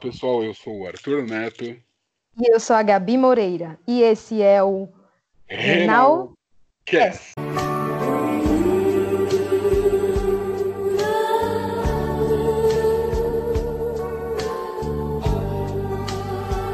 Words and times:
pessoal, 0.00 0.42
eu 0.42 0.54
sou 0.54 0.80
o 0.80 0.86
Arthur 0.86 1.26
Neto. 1.26 1.64
E 1.64 2.52
eu 2.52 2.58
sou 2.58 2.74
a 2.74 2.82
Gabi 2.82 3.18
Moreira. 3.18 3.78
E 3.86 4.02
esse 4.02 4.40
é 4.40 4.62
o 4.62 4.88
Renal 5.46 6.32
Cast. 6.84 7.34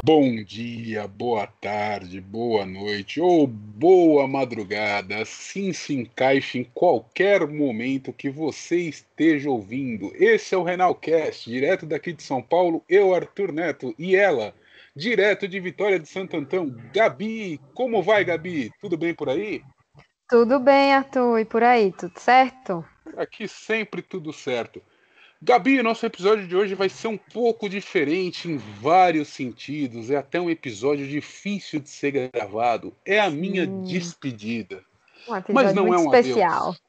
Bom 0.07 0.41
dia, 0.41 1.05
boa 1.05 1.45
tarde, 1.45 2.21
boa 2.21 2.65
noite 2.65 3.19
ou 3.19 3.45
boa 3.45 4.25
madrugada, 4.25 5.17
assim 5.17 5.73
se 5.73 5.93
encaixe 5.93 6.59
em 6.59 6.63
qualquer 6.63 7.45
momento 7.45 8.13
que 8.13 8.29
você 8.29 8.77
esteja 8.77 9.49
ouvindo. 9.49 10.13
Esse 10.15 10.55
é 10.55 10.57
o 10.57 10.63
Renalcast, 10.63 11.51
direto 11.51 11.85
daqui 11.85 12.13
de 12.13 12.23
São 12.23 12.41
Paulo, 12.41 12.81
eu, 12.87 13.13
Arthur 13.13 13.51
Neto, 13.51 13.93
e 13.99 14.15
ela, 14.15 14.55
direto 14.95 15.45
de 15.45 15.59
Vitória 15.59 15.99
de 15.99 16.07
Santo 16.07 16.37
Antão, 16.37 16.73
Gabi. 16.93 17.59
Como 17.73 18.01
vai, 18.01 18.23
Gabi? 18.23 18.71
Tudo 18.79 18.97
bem 18.97 19.13
por 19.13 19.27
aí? 19.27 19.61
Tudo 20.29 20.57
bem, 20.57 20.93
Arthur, 20.93 21.39
e 21.39 21.43
por 21.43 21.63
aí, 21.63 21.91
tudo 21.91 22.17
certo? 22.17 22.85
Aqui 23.17 23.45
sempre 23.45 24.01
tudo 24.01 24.31
certo. 24.31 24.81
Gabi, 25.39 25.83
nosso 25.83 26.03
episódio 26.03 26.47
de 26.47 26.55
hoje 26.55 26.73
vai 26.73 26.89
ser 26.89 27.07
um 27.07 27.17
pouco 27.17 27.69
diferente 27.69 28.49
em 28.49 28.57
vários 28.57 29.27
sentidos. 29.27 30.09
É 30.09 30.17
até 30.17 30.41
um 30.41 30.49
episódio 30.49 31.07
difícil 31.07 31.79
de 31.79 31.89
ser 31.89 32.31
gravado. 32.33 32.93
É 33.05 33.19
a 33.19 33.29
minha 33.29 33.69
hum. 33.69 33.83
despedida. 33.83 34.83
Um 35.29 35.53
Mas 35.53 35.73
não 35.75 35.93
é 35.93 35.97
um 35.97 36.05
especial. 36.05 36.69
adeus. 36.69 36.81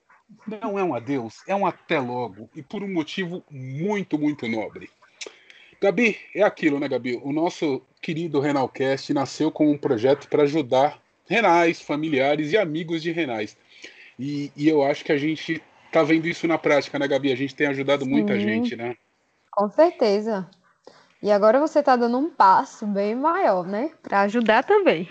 Não 0.47 0.79
é 0.79 0.85
um 0.85 0.95
adeus, 0.95 1.37
é 1.47 1.55
um 1.55 1.67
até 1.67 1.99
logo. 2.01 2.49
E 2.55 2.63
por 2.63 2.83
um 2.83 2.93
motivo 2.93 3.43
muito, 3.51 4.19
muito 4.19 4.47
nobre. 4.47 4.91
Gabi, 5.81 6.19
é 6.35 6.43
aquilo, 6.43 6.79
né, 6.79 6.89
Gabi? 6.89 7.21
O 7.23 7.33
nosso 7.33 7.83
querido 8.01 8.41
Renalcast 8.41 9.13
nasceu 9.13 9.51
como 9.51 9.71
um 9.71 9.79
projeto 9.79 10.29
para 10.29 10.43
ajudar 10.43 11.01
renais, 11.29 11.81
familiares 11.81 12.53
e 12.53 12.57
amigos 12.57 13.03
de 13.03 13.13
renais. 13.13 13.57
E, 14.19 14.51
e 14.57 14.69
eu 14.69 14.83
acho 14.83 15.05
que 15.05 15.13
a 15.13 15.19
gente 15.19 15.63
tá 15.93 16.03
vendo 16.03 16.27
isso 16.27 16.47
na 16.47 16.59
prática, 16.59 16.99
né, 16.99 17.09
Gabi? 17.09 17.33
A 17.33 17.37
gente 17.37 17.55
tem 17.55 17.67
ajudado 17.67 18.07
muita 18.07 18.35
Sim, 18.35 18.41
gente, 18.41 18.77
né? 18.77 18.97
Com 19.51 19.69
certeza. 19.71 20.49
E 21.23 21.31
agora 21.31 21.59
você 21.59 21.81
está 21.81 21.97
dando 21.97 22.17
um 22.19 22.31
passo 22.31 22.87
bem 22.87 23.15
maior, 23.15 23.67
né? 23.67 23.91
Para 24.03 24.23
ajudar 24.23 24.63
também. 24.63 25.09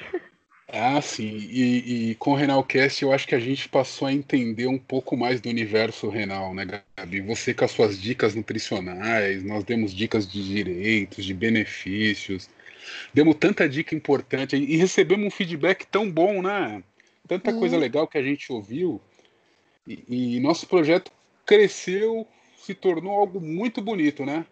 Ah, 0.69 1.02
sim. 1.02 1.38
E, 1.50 2.11
e 2.11 2.16
com 2.16 2.31
o 2.31 2.36
Renalcast 2.36 3.02
eu 3.02 3.14
acho 3.14 3.25
que 3.25 3.36
a 3.36 3.39
gente 3.39 3.69
passou 3.69 4.08
a 4.08 4.14
entender 4.14 4.67
um 4.67 4.78
pouco 4.78 5.16
mais 5.16 5.39
do 5.39 5.50
universo 5.50 6.09
renal, 6.09 6.53
né, 6.53 6.66
Gabi? 6.97 7.22
Você 7.22 7.53
com 7.53 7.64
as 7.64 7.72
suas 7.72 8.00
dicas 8.00 8.36
nutricionais, 8.36 9.44
nós 9.44 9.64
demos 9.64 9.94
dicas 9.94 10.28
de 10.28 10.45
direitos, 10.45 11.23
de 11.23 11.34
benefícios, 11.34 12.50
demos 13.14 13.36
tanta 13.36 13.67
dica 13.67 13.95
importante 13.95 14.58
e 14.58 14.75
recebemos 14.75 15.28
um 15.28 15.31
feedback 15.31 15.86
tão 15.88 16.12
bom, 16.12 16.41
né? 16.41 16.84
Tanta 17.28 17.53
coisa 17.53 17.78
legal 17.78 18.08
que 18.08 18.17
a 18.17 18.23
gente 18.23 18.52
ouviu. 18.52 19.02
E, 19.88 20.35
e 20.35 20.39
nosso 20.39 20.67
projeto 20.67 21.11
cresceu, 21.45 22.27
se 22.57 22.73
tornou 22.73 23.13
algo 23.13 23.39
muito 23.39 23.81
bonito, 23.81 24.25
né? 24.25 24.45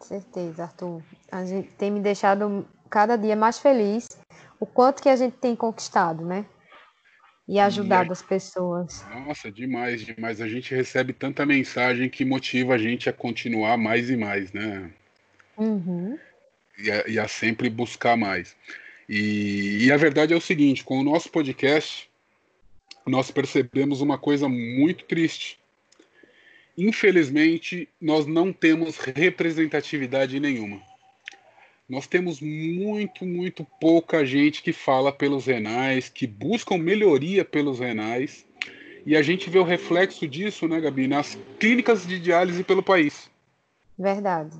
Certeza, 0.00 0.64
Arthur. 0.64 1.02
A 1.30 1.44
gente 1.44 1.68
tem 1.72 1.90
me 1.90 2.00
deixado 2.00 2.66
cada 2.90 3.16
dia 3.16 3.36
mais 3.36 3.58
feliz 3.58 4.08
o 4.58 4.66
quanto 4.66 5.02
que 5.02 5.08
a 5.08 5.16
gente 5.16 5.36
tem 5.36 5.54
conquistado, 5.54 6.24
né? 6.24 6.44
E 7.48 7.60
ajudado 7.60 8.10
e 8.10 8.12
as 8.12 8.22
pessoas. 8.22 9.04
Nossa, 9.08 9.50
demais, 9.52 10.04
demais. 10.04 10.40
A 10.40 10.48
gente 10.48 10.74
recebe 10.74 11.12
tanta 11.12 11.46
mensagem 11.46 12.08
que 12.08 12.24
motiva 12.24 12.74
a 12.74 12.78
gente 12.78 13.08
a 13.08 13.12
continuar 13.12 13.76
mais 13.76 14.10
e 14.10 14.16
mais, 14.16 14.52
né? 14.52 14.90
Uhum. 15.56 16.18
E, 16.76 16.90
a, 16.90 17.04
e 17.06 17.18
a 17.18 17.28
sempre 17.28 17.70
buscar 17.70 18.16
mais. 18.16 18.56
E, 19.08 19.84
e, 19.86 19.92
a 19.92 19.96
verdade 19.96 20.34
é 20.34 20.36
o 20.36 20.40
seguinte: 20.40 20.82
com 20.82 20.98
o 20.98 21.04
nosso 21.04 21.30
podcast, 21.30 22.10
nós 23.06 23.30
percebemos 23.30 24.00
uma 24.00 24.18
coisa 24.18 24.48
muito 24.48 25.04
triste. 25.04 25.58
Infelizmente, 26.76 27.88
nós 28.00 28.26
não 28.26 28.52
temos 28.52 28.98
representatividade 28.98 30.38
nenhuma. 30.40 30.82
Nós 31.88 32.06
temos 32.06 32.40
muito, 32.40 33.24
muito 33.24 33.64
pouca 33.80 34.26
gente 34.26 34.60
que 34.60 34.72
fala 34.72 35.12
pelos 35.12 35.46
renais, 35.46 36.08
que 36.08 36.26
buscam 36.26 36.76
melhoria 36.76 37.44
pelos 37.44 37.78
renais. 37.78 38.44
E 39.06 39.16
a 39.16 39.22
gente 39.22 39.48
vê 39.48 39.58
o 39.60 39.64
reflexo 39.64 40.26
disso, 40.26 40.66
né, 40.66 40.80
Gabi, 40.80 41.06
nas 41.06 41.38
clínicas 41.60 42.04
de 42.04 42.18
diálise 42.18 42.64
pelo 42.64 42.82
país. 42.82 43.30
Verdade. 43.96 44.58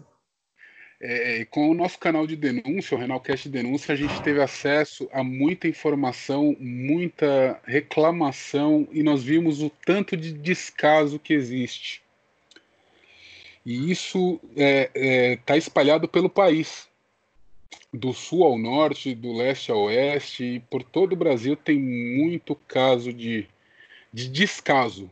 É, 1.09 1.45
com 1.45 1.71
o 1.71 1.75
nosso 1.75 2.01
canal 2.01 2.27
de 2.27 2.35
denúncia, 2.35 2.97
o 2.97 2.99
Renalcast 2.99 3.49
Denúncia, 3.49 3.93
a 3.93 3.97
gente 3.97 4.21
teve 4.23 4.43
acesso 4.43 5.09
a 5.13 5.23
muita 5.23 5.69
informação, 5.69 6.57
muita 6.59 7.61
reclamação 7.65 8.89
e 8.91 9.05
nós 9.05 9.23
vimos 9.23 9.63
o 9.63 9.71
tanto 9.71 10.17
de 10.17 10.33
descaso 10.33 11.21
que 11.21 11.33
existe. 11.33 12.03
E 13.65 13.89
isso 13.89 14.41
está 14.51 14.63
é, 14.65 14.91
é, 14.97 15.37
tá 15.37 15.57
espalhado 15.57 16.09
pelo 16.09 16.29
país, 16.29 16.89
do 17.93 18.13
sul 18.13 18.43
ao 18.43 18.59
norte, 18.59 19.15
do 19.15 19.33
leste 19.33 19.71
ao 19.71 19.83
oeste, 19.83 20.45
e 20.45 20.61
por 20.61 20.83
todo 20.83 21.13
o 21.13 21.17
Brasil 21.17 21.55
tem 21.55 21.79
muito 21.79 22.57
caso 22.67 23.13
de, 23.13 23.47
de 24.13 24.29
descaso 24.29 25.09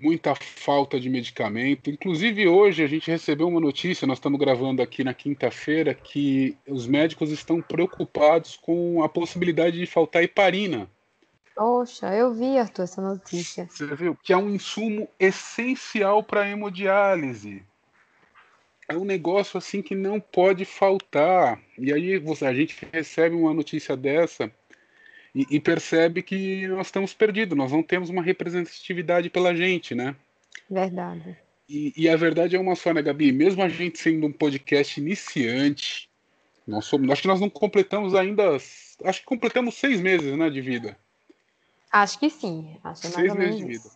muita 0.00 0.34
falta 0.34 0.98
de 0.98 1.08
medicamento. 1.08 1.90
Inclusive, 1.90 2.46
hoje 2.46 2.82
a 2.82 2.86
gente 2.86 3.10
recebeu 3.10 3.48
uma 3.48 3.60
notícia, 3.60 4.06
nós 4.06 4.18
estamos 4.18 4.38
gravando 4.38 4.82
aqui 4.82 5.04
na 5.04 5.14
quinta-feira, 5.14 5.94
que 5.94 6.56
os 6.66 6.86
médicos 6.86 7.30
estão 7.30 7.60
preocupados 7.60 8.56
com 8.56 9.02
a 9.02 9.08
possibilidade 9.08 9.78
de 9.78 9.86
faltar 9.86 10.22
heparina. 10.22 10.88
Poxa, 11.54 12.12
eu 12.14 12.34
vi, 12.34 12.58
Arthur, 12.58 12.82
essa 12.82 13.00
notícia. 13.00 13.66
Você 13.70 13.86
viu? 13.94 14.18
Que 14.22 14.32
é 14.32 14.36
um 14.36 14.50
insumo 14.50 15.08
essencial 15.20 16.22
para 16.22 16.42
a 16.42 16.48
hemodiálise. 16.48 17.62
É 18.88 18.96
um 18.96 19.04
negócio 19.04 19.56
assim 19.56 19.80
que 19.80 19.94
não 19.94 20.20
pode 20.20 20.64
faltar. 20.64 21.60
E 21.78 21.92
aí 21.92 22.14
a 22.14 22.52
gente 22.52 22.86
recebe 22.92 23.34
uma 23.34 23.54
notícia 23.54 23.96
dessa 23.96 24.50
e, 25.34 25.46
e, 25.50 25.60
percebe 25.60 26.22
que 26.22 26.66
nós 26.68 26.86
estamos 26.86 27.12
perdidos, 27.12 27.58
nós 27.58 27.72
não 27.72 27.82
temos 27.82 28.08
uma 28.08 28.22
representatividade 28.22 29.28
pela 29.28 29.54
gente, 29.54 29.94
né? 29.94 30.14
Verdade. 30.70 31.36
E, 31.68 31.92
e, 31.96 32.08
a 32.08 32.16
verdade 32.16 32.54
é 32.54 32.60
uma 32.60 32.76
só, 32.76 32.94
né, 32.94 33.02
Gabi? 33.02 33.32
Mesmo 33.32 33.62
a 33.62 33.68
gente 33.68 33.98
sendo 33.98 34.26
um 34.26 34.32
podcast 34.32 35.00
iniciante, 35.00 36.08
nós 36.66 36.84
somos, 36.84 37.10
acho 37.10 37.22
que 37.22 37.28
nós 37.28 37.40
não 37.40 37.50
completamos 37.50 38.14
ainda, 38.14 38.56
acho 38.56 39.20
que 39.20 39.26
completamos 39.26 39.74
seis 39.74 40.00
meses, 40.00 40.36
né, 40.36 40.48
de 40.48 40.60
vida. 40.60 40.96
Acho 41.90 42.18
que 42.18 42.30
sim, 42.30 42.76
acho 42.84 43.02
que 43.02 43.08
seis 43.08 43.34
meses 43.34 43.56
de 43.56 43.64
vida. 43.64 43.90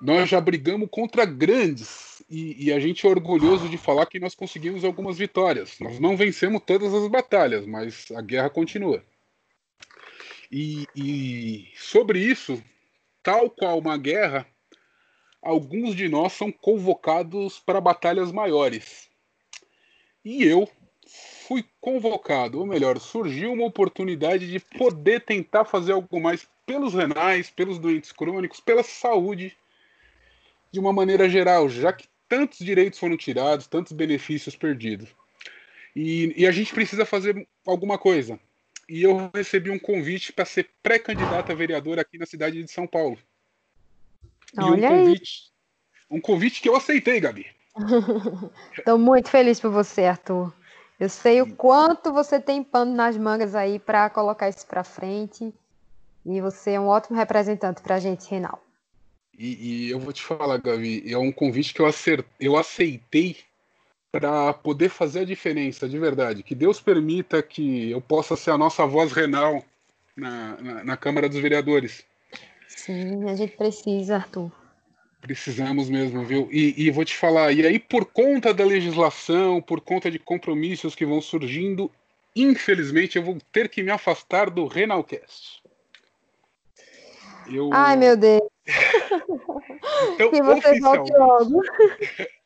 Nós 0.00 0.28
já 0.28 0.40
brigamos 0.40 0.88
contra 0.90 1.24
grandes 1.24 2.22
e, 2.28 2.66
e 2.66 2.72
a 2.72 2.80
gente 2.80 3.06
é 3.06 3.08
orgulhoso 3.08 3.68
de 3.68 3.78
falar 3.78 4.06
que 4.06 4.18
nós 4.18 4.34
conseguimos 4.34 4.84
algumas 4.84 5.18
vitórias. 5.18 5.78
Nós 5.80 6.00
não 6.00 6.16
vencemos 6.16 6.62
todas 6.66 6.92
as 6.92 7.06
batalhas, 7.08 7.66
mas 7.66 8.10
a 8.16 8.20
guerra 8.20 8.50
continua. 8.50 9.04
E, 10.52 10.86
e 10.94 11.68
sobre 11.76 12.18
isso, 12.18 12.62
tal 13.22 13.48
qual 13.48 13.78
uma 13.78 13.96
guerra, 13.96 14.46
alguns 15.40 15.96
de 15.96 16.10
nós 16.10 16.34
são 16.34 16.52
convocados 16.52 17.58
para 17.58 17.80
batalhas 17.80 18.30
maiores. 18.30 19.08
E 20.22 20.44
eu 20.44 20.68
fui 21.46 21.64
convocado, 21.80 22.58
ou 22.58 22.66
melhor, 22.66 23.00
surgiu 23.00 23.50
uma 23.50 23.64
oportunidade 23.64 24.50
de 24.50 24.60
poder 24.60 25.24
tentar 25.24 25.64
fazer 25.64 25.92
algo 25.92 26.20
mais 26.20 26.46
pelos 26.66 26.92
renais, 26.92 27.48
pelos 27.48 27.78
doentes 27.78 28.12
crônicos, 28.12 28.60
pela 28.60 28.82
saúde, 28.82 29.56
de 30.70 30.78
uma 30.78 30.92
maneira 30.92 31.30
geral, 31.30 31.66
já 31.66 31.94
que 31.94 32.06
tantos 32.28 32.58
direitos 32.58 32.98
foram 32.98 33.16
tirados, 33.16 33.66
tantos 33.66 33.92
benefícios 33.92 34.54
perdidos. 34.54 35.08
E, 35.96 36.34
e 36.36 36.46
a 36.46 36.52
gente 36.52 36.74
precisa 36.74 37.06
fazer 37.06 37.48
alguma 37.66 37.96
coisa 37.96 38.38
e 38.92 39.04
eu 39.04 39.30
recebi 39.34 39.70
um 39.70 39.78
convite 39.78 40.34
para 40.34 40.44
ser 40.44 40.68
pré-candidato 40.82 41.50
a 41.50 41.54
vereador 41.54 41.98
aqui 41.98 42.18
na 42.18 42.26
cidade 42.26 42.62
de 42.62 42.70
São 42.70 42.86
Paulo. 42.86 43.16
Olha 44.58 44.80
e 44.80 44.84
um 44.84 44.98
convite, 44.98 45.52
aí. 46.10 46.18
um 46.18 46.20
convite 46.20 46.60
que 46.60 46.68
eu 46.68 46.76
aceitei, 46.76 47.18
Gabi. 47.18 47.46
Estou 48.76 48.98
muito 48.98 49.30
feliz 49.30 49.58
por 49.58 49.70
você, 49.70 50.04
Arthur. 50.04 50.52
Eu 51.00 51.08
sei 51.08 51.40
o 51.40 51.56
quanto 51.56 52.12
você 52.12 52.38
tem 52.38 52.62
pano 52.62 52.94
nas 52.94 53.16
mangas 53.16 53.54
aí 53.54 53.78
para 53.78 54.10
colocar 54.10 54.50
isso 54.50 54.66
para 54.66 54.84
frente. 54.84 55.54
E 56.26 56.42
você 56.42 56.72
é 56.72 56.80
um 56.80 56.86
ótimo 56.86 57.16
representante 57.16 57.80
para 57.80 57.94
a 57.94 57.98
gente, 57.98 58.28
Renal. 58.28 58.62
E, 59.38 59.86
e, 59.86 59.90
eu 59.90 59.98
vou 59.98 60.12
te 60.12 60.22
falar, 60.22 60.58
Gabi, 60.58 61.02
é 61.10 61.16
um 61.16 61.32
convite 61.32 61.72
que 61.72 61.80
eu, 61.80 61.86
acert... 61.86 62.26
eu 62.38 62.58
aceitei 62.58 63.38
para 64.12 64.52
poder 64.52 64.90
fazer 64.90 65.20
a 65.20 65.24
diferença 65.24 65.88
de 65.88 65.98
verdade. 65.98 66.42
Que 66.42 66.54
Deus 66.54 66.78
permita 66.78 67.42
que 67.42 67.90
eu 67.90 68.00
possa 68.00 68.36
ser 68.36 68.50
a 68.50 68.58
nossa 68.58 68.86
voz 68.86 69.10
renal 69.10 69.64
na, 70.14 70.56
na, 70.60 70.84
na 70.84 70.96
Câmara 70.98 71.30
dos 71.30 71.38
Vereadores. 71.38 72.04
Sim, 72.68 73.28
a 73.28 73.34
gente 73.34 73.56
precisa, 73.56 74.16
Arthur. 74.16 74.52
Precisamos 75.22 75.88
mesmo, 75.88 76.24
viu? 76.24 76.48
E, 76.52 76.74
e, 76.76 76.90
vou 76.90 77.04
te 77.04 77.16
falar, 77.16 77.52
e 77.52 77.64
aí 77.64 77.78
por 77.78 78.04
conta 78.04 78.52
da 78.52 78.64
legislação, 78.64 79.62
por 79.62 79.80
conta 79.80 80.10
de 80.10 80.18
compromissos 80.18 80.94
que 80.94 81.06
vão 81.06 81.22
surgindo, 81.22 81.90
infelizmente 82.34 83.16
eu 83.16 83.22
vou 83.22 83.38
ter 83.52 83.68
que 83.68 83.82
me 83.82 83.92
afastar 83.92 84.50
do 84.50 84.66
Renalcast. 84.66 85.62
Eu... 87.50 87.70
Ai, 87.72 87.96
meu 87.96 88.16
Deus. 88.16 88.42
então, 90.14 90.30
que 90.30 90.42
você 90.42 90.80
volte 90.80 91.12
logo. 91.12 91.62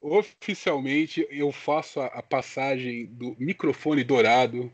oficialmente 0.00 1.26
eu 1.30 1.52
faço 1.52 2.00
a, 2.00 2.06
a 2.06 2.22
passagem 2.22 3.06
do 3.06 3.36
microfone 3.38 4.02
dourado 4.02 4.72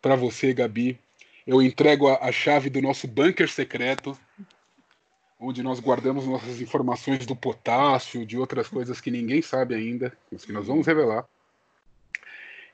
para 0.00 0.16
você, 0.16 0.52
Gabi. 0.52 0.98
Eu 1.46 1.62
entrego 1.62 2.08
a, 2.08 2.18
a 2.26 2.32
chave 2.32 2.68
do 2.70 2.82
nosso 2.82 3.08
bunker 3.08 3.48
secreto 3.48 4.18
onde 5.40 5.62
nós 5.62 5.80
guardamos 5.80 6.26
nossas 6.26 6.60
informações 6.60 7.24
do 7.24 7.34
potássio, 7.34 8.26
de 8.26 8.36
outras 8.36 8.68
coisas 8.68 9.00
que 9.00 9.10
ninguém 9.10 9.40
sabe 9.40 9.74
ainda, 9.74 10.12
mas 10.30 10.44
que 10.44 10.52
nós 10.52 10.66
vamos 10.66 10.86
revelar. 10.86 11.26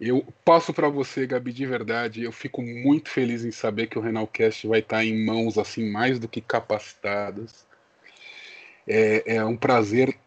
Eu 0.01 0.27
passo 0.45 0.75
para 0.75 0.89
você, 0.89 1.27
Gabi, 1.27 1.53
de 1.53 1.65
verdade. 1.65 2.25
Eu 2.25 2.33
fico 2.33 2.61
muito 2.61 3.09
feliz 3.09 3.45
em 3.45 3.53
saber 3.53 3.87
que 3.87 3.99
o 3.99 4.03
Renalcast 4.03 4.67
vai 4.67 4.81
estar 4.81 5.05
em 5.05 5.25
mãos 5.25 5.57
assim 5.57 5.91
mais 5.91 6.19
do 6.19 6.29
que 6.29 6.41
capacitadas. 6.41 7.65
É, 8.87 9.37
é 9.37 9.45
um 9.45 9.57
prazer 9.57 10.19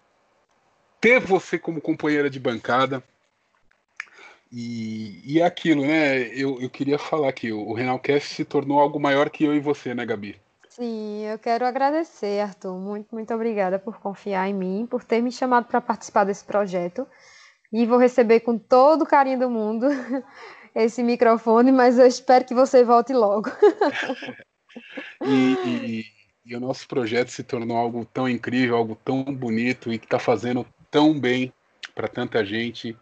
ter 1.00 1.20
você 1.20 1.58
como 1.58 1.82
companheira 1.82 2.30
de 2.30 2.40
bancada. 2.40 3.04
E, 4.52 5.22
e 5.24 5.40
é 5.40 5.46
aquilo, 5.46 5.84
né? 5.84 6.28
Eu, 6.30 6.60
eu 6.60 6.70
queria 6.70 6.98
falar 6.98 7.32
que 7.34 7.52
o 7.52 7.74
Renalcast 7.74 8.34
se 8.34 8.44
tornou 8.44 8.80
algo 8.80 9.00
maior 9.00 9.30
que 9.30 9.44
eu 9.44 9.54
e 9.54 9.60
você, 9.60 9.94
né, 9.94 10.06
Gabi? 10.06 10.40
Sim, 10.68 11.26
eu 11.26 11.38
quero 11.38 11.66
agradecer, 11.66 12.42
Arthur. 12.42 12.74
Muito, 12.80 13.14
muito 13.14 13.34
obrigada 13.34 13.78
por 13.78 14.00
confiar 14.00 14.50
em 14.50 14.54
mim, 14.54 14.88
por 14.90 15.04
ter 15.04 15.22
me 15.22 15.32
chamado 15.32 15.66
para 15.66 15.82
participar 15.82 16.24
desse 16.24 16.44
projeto. 16.44 17.08
E 17.72 17.86
vou 17.86 18.00
receber 18.00 18.40
com 18.40 18.58
todo 18.58 19.04
o 19.04 19.06
carinho 19.06 19.40
do 19.40 19.50
mundo 19.50 19.88
esse 20.74 21.04
microfone, 21.04 21.72
mas 21.72 22.00
eu 22.00 22.08
espero 22.08 22.46
que 22.46 22.54
você 22.54 22.84
volte 22.84 23.14
logo. 23.14 23.50
e, 25.22 25.54
e, 25.66 26.06
e, 26.46 26.56
o 26.56 26.60
nosso 26.60 26.88
projeto 26.88 27.30
se 27.30 27.44
tornou 27.44 27.78
algo 27.78 28.06
tão 28.06 28.28
incrível, 28.28 28.78
algo 28.78 28.96
tão 28.96 29.24
bonito 29.24 29.94
e 29.94 30.00
que 30.00 30.06
está 30.06 30.18
fazendo 30.18 30.66
tão 30.92 31.20
bem 31.20 31.54
para 31.96 32.08
tanta 32.08 32.46
gente. 32.46 32.98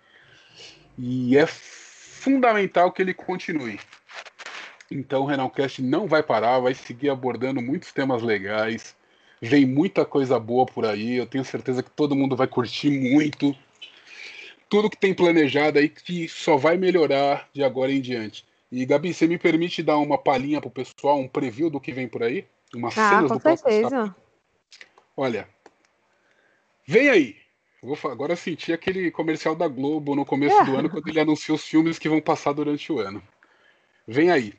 E 0.98 1.38
é 1.38 1.45
fundamental 1.45 2.92
que 2.92 3.01
ele 3.01 3.13
continue. 3.13 3.80
Então 4.89 5.24
o 5.24 5.25
Renalcast 5.25 5.81
não 5.81 6.07
vai 6.07 6.24
parar, 6.24 6.60
vai 6.60 6.74
seguir 6.74 7.10
abordando 7.10 7.62
muitos 7.62 7.92
temas 7.92 8.22
legais. 8.22 8.95
Vem 9.42 9.66
muita 9.66 10.06
coisa 10.06 10.39
boa 10.39 10.66
por 10.66 10.86
aí. 10.86 11.16
Eu 11.16 11.25
tenho 11.25 11.45
certeza 11.45 11.84
que 11.84 11.92
todo 11.92 12.16
mundo 12.16 12.36
vai 12.36 12.48
curtir 12.48 12.89
muito. 12.89 13.56
Tudo 14.69 14.89
que 14.89 14.98
tem 14.98 15.13
planejado 15.13 15.80
aí 15.80 15.88
que 15.88 16.28
só 16.28 16.57
vai 16.57 16.78
melhorar 16.78 17.48
de 17.54 17.63
agora 17.63 17.92
em 17.92 18.01
diante. 18.01 18.45
E 18.72 18.86
Gabi, 18.86 19.13
você 19.13 19.28
me 19.28 19.38
permite 19.38 19.81
dar 19.81 19.98
uma 19.98 20.18
palhinha 20.18 20.60
pro 20.60 20.69
pessoal, 20.69 21.19
um 21.19 21.28
preview 21.28 21.69
do 21.69 21.80
que 21.80 21.94
vem 21.94 22.07
por 22.07 22.24
aí? 22.24 22.45
Uma 22.75 22.89
ah, 22.89 23.24
com 23.28 23.38
do 23.38 23.39
certeza. 23.39 24.13
Olha, 25.16 25.48
vem 26.86 27.10
aí. 27.10 27.47
Vou 27.81 27.97
agora 28.06 28.35
sentir 28.35 28.74
aquele 28.74 29.12
comercial 29.12 29.56
da 29.56 29.68
Globo 29.68 30.15
no 30.15 30.25
começo 30.25 30.57
é. 30.59 30.65
do 30.65 30.75
ano, 30.75 30.89
quando 30.89 31.07
ele 31.07 31.19
anunciou 31.19 31.56
os 31.56 31.63
filmes 31.63 32.00
que 32.00 32.09
vão 32.09 32.19
passar 32.19 32.53
durante 32.53 32.91
o 32.91 33.00
ano. 33.00 33.21
Vem 34.07 34.31
aí 34.31 34.53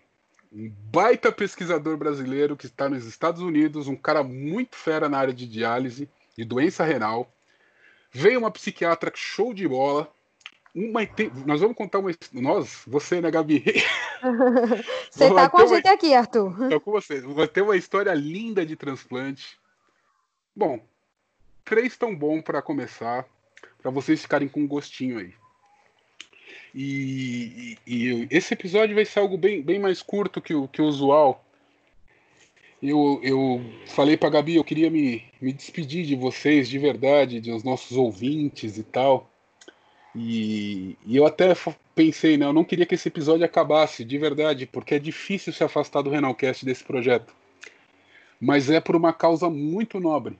um 0.53 0.73
baita 0.91 1.31
pesquisador 1.31 1.97
brasileiro 1.97 2.57
que 2.57 2.67
está 2.67 2.89
nos 2.89 3.05
Estados 3.05 3.43
Unidos, 3.43 3.87
um 3.87 3.97
cara 3.97 4.23
muito 4.23 4.77
fera 4.77 5.09
na 5.09 5.19
área 5.19 5.35
de 5.35 5.47
diálise 5.47 6.09
e 6.37 6.45
doença 6.45 6.85
renal. 6.85 7.31
Veio 8.11 8.39
uma 8.39 8.51
psiquiatra 8.51 9.13
show 9.15 9.53
de 9.53 9.69
bola. 9.69 10.11
Uma, 10.75 11.01
nós 11.45 11.61
vamos 11.61 11.77
contar 11.77 11.99
uma. 11.99 12.11
Nós, 12.33 12.83
você, 12.87 13.21
né, 13.21 13.31
Gabi? 13.31 13.65
você 15.11 15.35
tá 15.35 15.49
com 15.49 15.59
a 15.59 15.67
gente 15.67 15.85
uma, 15.85 15.95
aqui, 15.95 16.15
Arthur. 16.15 16.63
Estou 16.65 16.81
com 16.81 16.93
você. 16.93 17.21
Vai 17.21 17.49
ter 17.49 17.63
uma 17.63 17.77
história 17.77 18.15
linda 18.15 18.65
de 18.65 18.77
transplante. 18.77 19.59
Bom, 20.55 20.81
três 21.69 21.97
tão 21.97 22.17
bom 22.17 22.41
para 22.41 22.63
começar, 22.63 23.27
para 23.83 23.91
vocês 23.91 24.23
ficarem 24.23 24.49
com 24.49 24.61
um 24.61 24.67
gostinho 24.67 25.19
aí. 25.19 25.35
E, 26.75 27.77
e, 27.87 28.09
e, 28.09 28.29
esse 28.31 28.55
episódio 28.55 28.95
vai 28.95 29.05
ser 29.05 29.21
algo 29.21 29.37
bem, 29.37 29.63
bem 29.63 29.79
mais 29.79 30.03
curto 30.03 30.41
que 30.41 30.55
o, 30.55 30.67
que 30.67 30.81
o 30.81 30.87
usual. 30.87 31.45
Eu, 32.83 33.21
eu 33.23 33.61
falei 33.87 34.17
para 34.17 34.31
Gabi, 34.31 34.57
eu 34.57 34.65
queria 34.65 34.89
me, 34.89 35.25
me 35.41 35.53
despedir 35.53 36.07
de 36.07 36.15
vocês 36.15 36.69
de 36.69 36.79
verdade, 36.79 37.41
dos 37.41 37.63
nossos 37.63 37.97
ouvintes 37.97 38.79
e 38.79 38.83
tal. 38.83 39.31
E, 40.15 40.97
e 41.05 41.17
eu 41.17 41.27
até 41.27 41.55
pensei, 41.95 42.37
né, 42.37 42.47
eu 42.47 42.53
não 42.53 42.65
queria 42.65 42.87
que 42.87 42.95
esse 42.95 43.09
episódio 43.09 43.45
acabasse, 43.45 44.05
de 44.05 44.17
verdade, 44.17 44.67
porque 44.67 44.95
é 44.95 44.99
difícil 44.99 45.53
se 45.53 45.63
afastar 45.63 46.03
do 46.03 46.11
Renalcast 46.11 46.65
desse 46.65 46.85
projeto. 46.85 47.35
Mas 48.41 48.71
é 48.71 48.81
por 48.81 48.97
uma 48.97 49.13
causa 49.13 49.51
muito 49.51 49.99
nobre. 50.01 50.39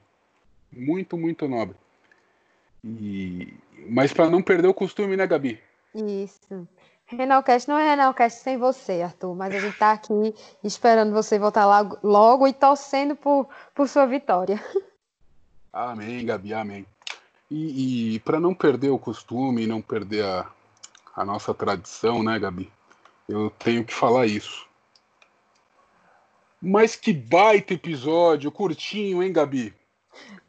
Muito, 0.71 1.17
muito 1.17 1.47
nobre. 1.47 1.75
E, 2.83 3.53
mas 3.89 4.13
para 4.13 4.29
não 4.29 4.41
perder 4.41 4.67
o 4.67 4.73
costume, 4.73 5.17
né, 5.17 5.27
Gabi? 5.27 5.59
Isso. 5.93 6.67
Renalcast 7.05 7.67
não 7.67 7.77
é 7.77 7.89
Renalcast 7.89 8.43
sem 8.43 8.57
você, 8.57 9.01
Arthur, 9.01 9.35
mas 9.35 9.53
a 9.55 9.59
gente 9.59 9.73
está 9.73 9.91
aqui 9.91 10.35
esperando 10.63 11.11
você 11.11 11.39
voltar 11.39 11.65
logo, 11.65 11.97
logo 12.03 12.47
e 12.47 12.53
torcendo 12.53 13.15
por, 13.15 13.49
por 13.73 13.87
sua 13.87 14.05
vitória. 14.05 14.63
Amém, 15.73 16.25
Gabi, 16.25 16.53
amém. 16.53 16.85
E, 17.49 18.15
e 18.15 18.19
para 18.19 18.39
não 18.39 18.53
perder 18.53 18.89
o 18.89 18.99
costume, 18.99 19.65
não 19.65 19.81
perder 19.81 20.23
a, 20.23 20.51
a 21.15 21.25
nossa 21.25 21.53
tradição, 21.53 22.21
né, 22.21 22.37
Gabi? 22.37 22.71
Eu 23.27 23.49
tenho 23.49 23.83
que 23.83 23.93
falar 23.93 24.27
isso. 24.27 24.67
Mas 26.61 26.95
que 26.95 27.11
baita 27.11 27.73
episódio, 27.73 28.51
curtinho, 28.51 29.23
hein, 29.23 29.33
Gabi? 29.33 29.73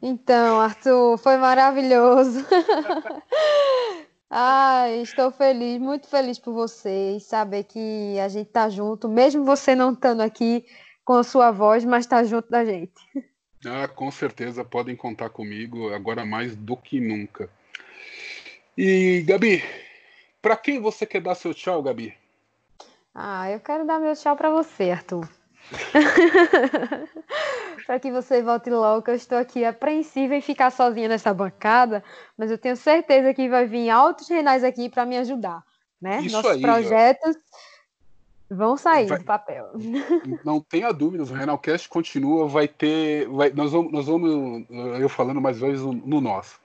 Então, 0.01 0.59
Arthur, 0.59 1.17
foi 1.17 1.37
maravilhoso. 1.37 2.45
Ah, 4.33 4.89
estou 4.89 5.29
feliz, 5.29 5.77
muito 5.77 6.07
feliz 6.07 6.39
por 6.39 6.53
você 6.53 7.17
e 7.17 7.19
saber 7.19 7.65
que 7.65 8.17
a 8.17 8.29
gente 8.29 8.49
tá 8.49 8.69
junto, 8.69 9.09
mesmo 9.09 9.43
você 9.43 9.75
não 9.75 9.91
estando 9.91 10.21
aqui 10.21 10.65
com 11.03 11.15
a 11.15 11.23
sua 11.23 11.51
voz, 11.51 11.83
mas 11.83 12.05
tá 12.05 12.23
junto 12.23 12.49
da 12.49 12.63
gente. 12.63 12.93
Ah, 13.65 13.89
com 13.89 14.09
certeza 14.09 14.63
podem 14.63 14.95
contar 14.95 15.31
comigo 15.31 15.93
agora 15.93 16.25
mais 16.25 16.55
do 16.55 16.77
que 16.77 17.01
nunca. 17.01 17.49
E 18.77 19.21
Gabi, 19.27 19.61
para 20.41 20.55
quem 20.55 20.79
você 20.79 21.05
quer 21.05 21.19
dar 21.19 21.35
seu 21.35 21.53
tchau, 21.53 21.83
Gabi? 21.83 22.17
Ah, 23.13 23.51
eu 23.51 23.59
quero 23.59 23.85
dar 23.85 23.99
meu 23.99 24.15
tchau 24.15 24.37
para 24.37 24.49
você, 24.49 24.91
Arthur. 24.91 25.27
para 27.85 27.99
que 27.99 28.11
você 28.11 28.41
volte 28.41 28.69
logo, 28.69 29.09
eu 29.09 29.15
estou 29.15 29.37
aqui 29.37 29.63
apreensiva 29.65 30.35
em 30.35 30.41
ficar 30.41 30.71
sozinha 30.71 31.07
nessa 31.07 31.33
bancada, 31.33 32.03
mas 32.37 32.51
eu 32.51 32.57
tenho 32.57 32.75
certeza 32.75 33.33
que 33.33 33.49
vai 33.49 33.65
vir 33.65 33.89
altos 33.89 34.27
renais 34.29 34.63
aqui 34.63 34.89
para 34.89 35.05
me 35.05 35.17
ajudar, 35.17 35.63
né? 36.01 36.21
Isso 36.21 36.35
Nossos 36.35 36.51
aí, 36.51 36.61
projetos 36.61 37.35
ó. 37.35 38.55
vão 38.55 38.77
sair 38.77 39.07
vai, 39.07 39.19
do 39.19 39.25
papel. 39.25 39.69
Não 40.45 40.59
tenha 40.59 40.91
dúvidas, 40.91 41.31
o 41.31 41.33
Renalcast 41.33 41.89
continua, 41.89 42.47
vai 42.47 42.67
ter, 42.67 43.27
vai, 43.27 43.49
nós 43.51 43.71
vamos, 43.71 43.91
nós 43.91 44.05
vamos, 44.07 44.65
eu 44.99 45.09
falando 45.09 45.41
mais 45.41 45.59
vezes 45.59 45.81
no, 45.81 45.93
no 45.93 46.21
nosso. 46.21 46.59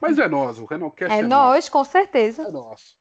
Mas 0.00 0.18
é 0.18 0.28
nós, 0.28 0.58
o 0.58 0.64
Renalcast 0.64 1.14
é, 1.14 1.20
é 1.20 1.22
nós, 1.22 1.56
nosso. 1.56 1.70
com 1.70 1.84
certeza. 1.84 2.42
É 2.42 2.50
nosso. 2.50 2.96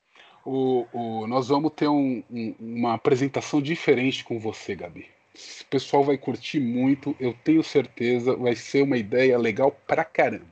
O, 0.46 0.86
o, 0.92 1.28
nós 1.28 1.48
vamos 1.48 1.72
ter 1.74 1.88
um, 1.88 2.22
um, 2.30 2.56
uma 2.60 2.94
apresentação 2.94 3.62
diferente 3.62 4.26
com 4.26 4.38
você, 4.38 4.76
Gabi. 4.76 5.13
O 5.36 5.66
pessoal 5.66 6.04
vai 6.04 6.18
curtir 6.18 6.60
muito, 6.60 7.16
eu 7.20 7.34
tenho 7.44 7.64
certeza, 7.64 8.36
vai 8.36 8.56
ser 8.56 8.84
uma 8.84 8.98
ideia 8.98 9.38
legal 9.38 9.72
pra 9.88 10.06
caramba. 10.06 10.46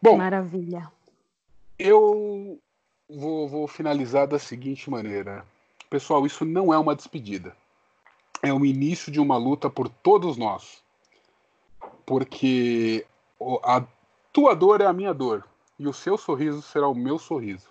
Bom, 0.00 0.16
maravilha. 0.16 0.90
Eu 1.76 2.60
vou, 3.08 3.48
vou 3.48 3.66
finalizar 3.66 4.26
da 4.26 4.38
seguinte 4.38 4.88
maneira. 4.88 5.44
Pessoal, 5.90 6.24
isso 6.26 6.44
não 6.44 6.72
é 6.72 6.78
uma 6.78 6.94
despedida. 6.94 7.56
É 8.42 8.52
o 8.52 8.64
início 8.64 9.10
de 9.10 9.18
uma 9.18 9.36
luta 9.36 9.68
por 9.68 9.88
todos 9.88 10.36
nós. 10.36 10.82
Porque 12.06 13.04
a 13.64 13.84
tua 14.32 14.54
dor 14.54 14.80
é 14.80 14.86
a 14.86 14.92
minha 14.92 15.12
dor 15.12 15.44
e 15.78 15.86
o 15.86 15.92
seu 15.92 16.16
sorriso 16.16 16.62
será 16.62 16.86
o 16.86 16.94
meu 16.94 17.18
sorriso. 17.18 17.68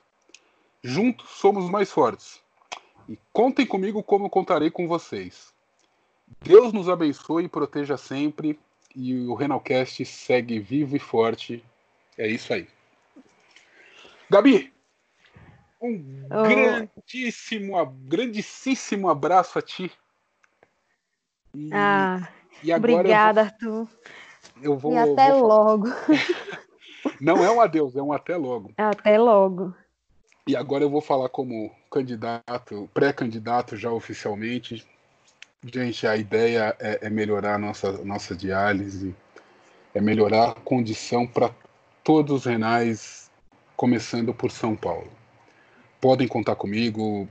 Juntos 0.84 1.30
somos 1.30 1.70
mais 1.70 1.92
fortes. 1.92 2.42
E 3.10 3.18
contem 3.32 3.66
comigo 3.66 4.04
como 4.04 4.26
eu 4.26 4.30
contarei 4.30 4.70
com 4.70 4.88
vocês. 4.88 5.54
Deus 6.42 6.74
nos 6.74 6.90
abençoe 6.90 7.46
e 7.46 7.50
proteja 7.50 7.98
sempre. 7.98 8.60
E 8.96 9.28
o 9.28 9.36
Renalcast 9.36 10.04
segue 10.06 10.60
vivo 10.60 10.96
e 10.96 11.00
forte. 11.00 11.64
É 12.18 12.28
isso 12.28 12.54
aí. 12.54 12.68
Gabi, 14.30 14.74
um 15.82 16.26
oh. 16.32 16.44
grandíssimo, 16.44 17.86
grandíssimo 18.08 19.10
abraço 19.10 19.60
a 19.60 19.62
ti. 19.62 19.92
E, 21.54 21.70
ah, 21.72 22.28
e 22.64 22.74
obrigada. 22.74 23.42
Arthur. 23.42 23.88
eu 24.62 24.78
vou. 24.78 24.94
E 24.94 24.98
até 24.98 25.32
vou... 25.32 25.48
logo. 25.48 25.88
Não 27.22 27.44
é 27.44 27.50
um 27.50 27.62
adeus, 27.62 27.96
é 27.96 28.02
um 28.02 28.12
até 28.12 28.36
logo. 28.36 28.74
Até 28.78 29.18
logo. 29.18 29.74
E 30.48 30.56
agora 30.56 30.82
eu 30.82 30.90
vou 30.90 31.02
falar 31.02 31.28
como 31.28 31.70
candidato, 31.92 32.90
pré-candidato 32.94 33.76
já 33.76 33.92
oficialmente. 33.92 34.88
Gente, 35.62 36.08
a 36.08 36.16
ideia 36.16 36.74
é, 36.80 37.08
é 37.08 37.10
melhorar 37.10 37.56
a 37.56 37.58
nossa, 37.58 37.92
nossa 38.06 38.34
diálise, 38.34 39.14
é 39.94 40.00
melhorar 40.00 40.52
a 40.52 40.54
condição 40.54 41.28
para 41.28 41.54
todos 42.02 42.34
os 42.34 42.46
renais, 42.46 43.30
começando 43.76 44.34
por 44.34 44.50
São 44.50 44.74
Paulo. 44.74 45.12
Podem 46.00 46.30
contar 46.30 46.56
comigo, 46.56 47.28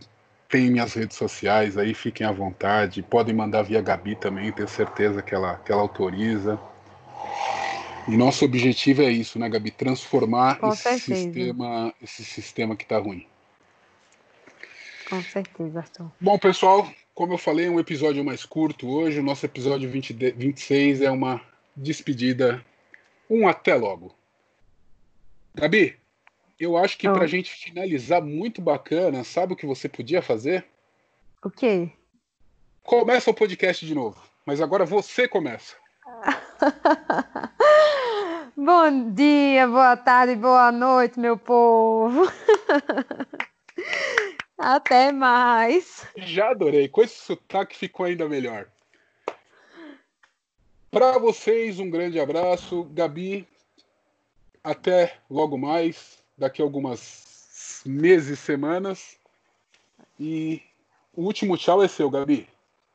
tem 0.47 0.71
minhas 0.71 0.93
redes 0.93 1.17
sociais 1.17 1.79
aí, 1.79 1.95
fiquem 1.95 2.27
à 2.27 2.33
vontade. 2.33 3.03
Podem 3.03 3.35
mandar 3.35 3.63
via 3.63 3.81
Gabi 3.81 4.15
também, 4.17 4.53
tenho 4.53 4.69
certeza 4.69 5.23
que 5.23 5.35
ela, 5.35 5.57
que 5.57 5.73
ela 5.73 5.81
autoriza. 5.81 6.61
E 8.09 8.17
nosso 8.17 8.45
objetivo 8.45 9.03
é 9.03 9.11
isso, 9.11 9.39
né, 9.39 9.49
Gabi? 9.49 9.71
Transformar 9.71 10.59
Com 10.59 10.69
esse 10.69 10.83
certeza. 10.83 11.15
sistema, 11.17 11.95
esse 12.03 12.25
sistema 12.25 12.77
que 12.77 12.85
está 12.85 12.99
ruim. 12.99 13.27
Com 15.11 15.23
certeza, 15.23 15.81
Arthur. 15.81 16.11
Bom, 16.21 16.39
pessoal, 16.39 16.89
como 17.15 17.33
eu 17.35 17.39
falei, 17.39 17.67
é 17.67 17.71
um 17.71 17.81
episódio 17.81 18.25
mais 18.25 18.45
curto 18.45 18.89
hoje. 18.89 19.19
O 19.19 19.23
nosso 19.23 19.45
episódio 19.45 19.89
20, 19.91 20.13
de- 20.13 20.31
26 20.33 21.01
é 21.01 21.11
uma 21.11 21.41
despedida. 21.77 22.65
Um 23.29 23.49
até 23.49 23.75
logo. 23.75 24.15
Gabi, 25.55 25.99
eu 26.61 26.77
acho 26.77 26.97
que 26.99 27.07
Ah. 27.09 27.13
para 27.13 27.25
a 27.25 27.29
gente 27.29 27.51
finalizar 27.51 28.23
muito 28.23 28.61
bacana, 28.63 29.25
sabe 29.25 29.53
o 29.53 29.57
que 29.57 29.67
você 29.67 29.89
podia 29.89 30.23
fazer? 30.23 30.65
O 31.43 31.51
quê? 31.51 31.91
Começa 32.83 33.31
o 33.31 33.35
podcast 33.35 33.85
de 33.85 33.95
novo. 33.95 34.21
Mas 34.45 34.61
agora 34.61 34.85
você 34.85 35.27
começa. 35.27 35.75
Bom 38.59 39.11
dia, 39.13 39.69
boa 39.69 39.99
tarde, 39.99 40.35
boa 40.35 40.73
noite, 40.73 41.21
meu 41.21 41.37
povo. 41.37 42.23
Até 44.57 45.13
mais. 45.13 46.07
Já 46.17 46.53
adorei. 46.53 46.89
Com 46.89 47.03
esse 47.03 47.17
sotaque 47.17 47.77
ficou 47.77 48.07
ainda 48.07 48.27
melhor. 48.27 48.67
Para 50.91 51.19
vocês, 51.19 51.79
um 51.79 51.91
grande 51.91 52.19
abraço. 52.19 52.85
Gabi, 52.95 53.47
até 54.65 55.19
logo 55.29 55.59
mais. 55.59 56.19
Daqui 56.39 56.63
a 56.63 56.65
algumas 56.65 57.83
meses, 57.85 58.39
semanas. 58.39 59.19
E 60.19 60.63
o 61.13 61.25
último 61.25 61.59
tchau 61.59 61.83
é 61.83 61.89
seu, 61.89 62.09
Gabi. 62.09 62.49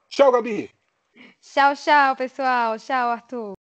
Tchau, 0.10 0.32
Gabi. 0.32 0.72
Tchau, 1.40 1.76
tchau, 1.76 2.16
pessoal. 2.16 2.80
Tchau, 2.80 3.10
Arthur. 3.10 3.61